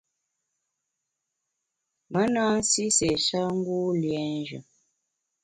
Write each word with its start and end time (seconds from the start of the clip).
Me 2.11 2.21
na 2.33 2.43
nsi 2.57 2.83
séé-sha 2.97 3.41
ngu 3.57 3.77
liénjù. 4.01 4.59